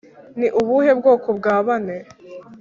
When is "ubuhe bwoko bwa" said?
0.61-1.55